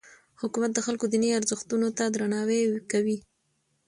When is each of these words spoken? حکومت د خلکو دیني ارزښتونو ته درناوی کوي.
حکومت 0.41 0.71
د 0.73 0.79
خلکو 0.85 1.05
دیني 1.13 1.29
ارزښتونو 1.39 1.87
ته 1.97 2.03
درناوی 2.13 2.61
کوي. 2.91 3.17